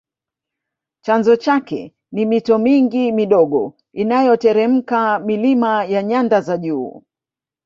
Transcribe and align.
Chanzo 1.05 1.35
chake 1.35 1.95
ni 2.11 2.25
mito 2.25 2.57
mingi 2.57 3.11
midogo 3.11 3.77
inayoteremka 3.93 5.19
milima 5.19 5.83
ya 5.85 6.03
nyanda 6.03 6.41
za 6.41 6.57
juu 6.57 7.03